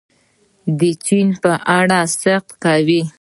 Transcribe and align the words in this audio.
د 0.79 0.81
چین 1.05 1.27
په 1.43 1.51
اړه 1.79 1.99
صدق 2.19 2.45
کوي. 2.63 3.01